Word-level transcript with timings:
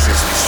жизни. 0.00 0.39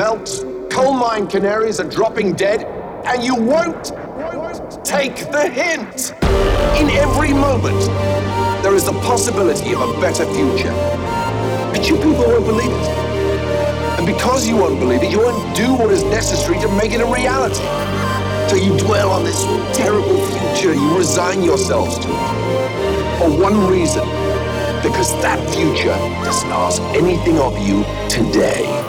Melt. 0.00 0.46
Coal 0.70 0.94
mine 0.94 1.26
canaries 1.26 1.78
are 1.78 1.90
dropping 1.98 2.32
dead. 2.32 2.64
And 3.04 3.22
you 3.22 3.34
won't 3.34 3.84
take 4.82 5.16
the 5.30 5.46
hint. 5.60 6.12
In 6.80 6.88
every 7.04 7.34
moment, 7.34 7.80
there 8.62 8.74
is 8.74 8.84
the 8.86 8.98
possibility 9.10 9.74
of 9.74 9.82
a 9.82 10.00
better 10.00 10.24
future. 10.36 10.72
But 11.72 11.86
you 11.86 11.96
people 11.96 12.24
won't 12.32 12.46
believe 12.46 12.72
it. 12.72 12.88
And 13.98 14.06
because 14.06 14.48
you 14.48 14.56
won't 14.56 14.80
believe 14.80 15.02
it, 15.02 15.10
you 15.10 15.18
won't 15.18 15.54
do 15.54 15.74
what 15.74 15.90
is 15.90 16.02
necessary 16.04 16.58
to 16.60 16.68
make 16.80 16.92
it 16.92 17.02
a 17.02 17.10
reality. 17.20 17.66
So 18.48 18.56
you 18.56 18.78
dwell 18.78 19.10
on 19.10 19.22
this 19.22 19.44
terrible 19.76 20.18
future, 20.32 20.72
you 20.72 20.96
resign 20.96 21.42
yourselves 21.42 21.98
to 21.98 22.08
it. 22.08 23.18
For 23.18 23.30
one 23.48 23.68
reason 23.68 24.08
because 24.82 25.12
that 25.20 25.38
future 25.50 25.96
doesn't 26.24 26.50
ask 26.50 26.80
anything 26.96 27.38
of 27.38 27.52
you 27.58 27.84
today. 28.08 28.79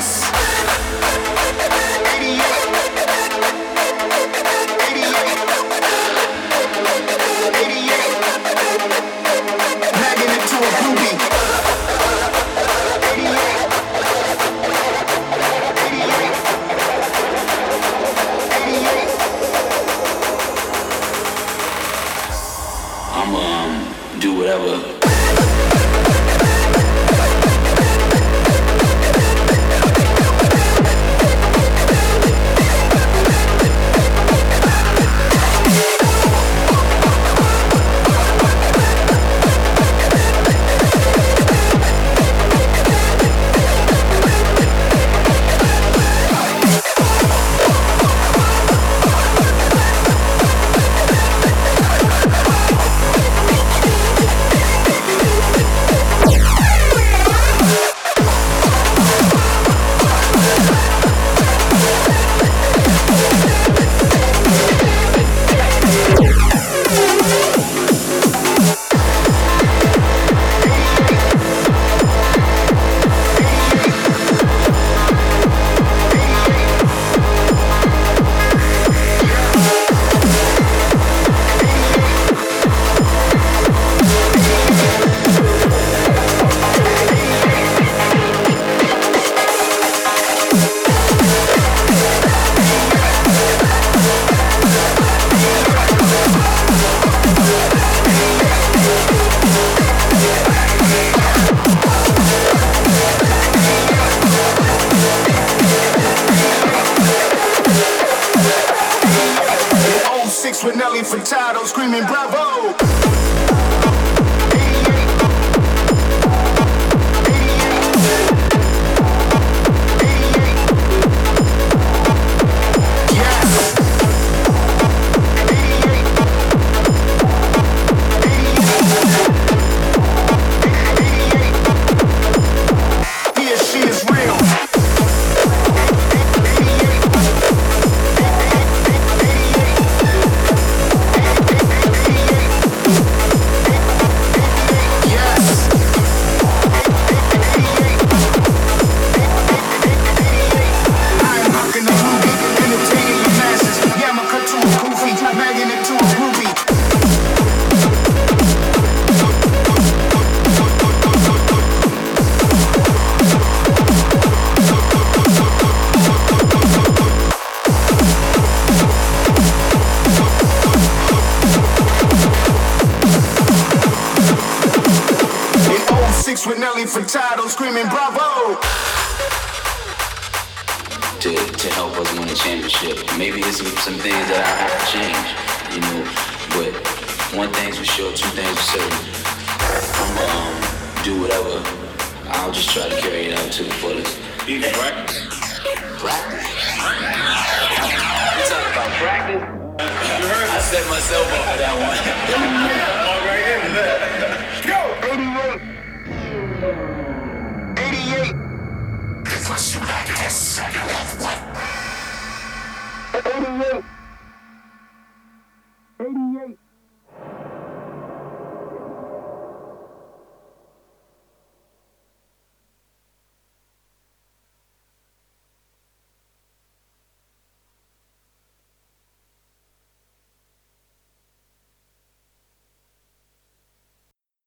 88. 0.00 2.59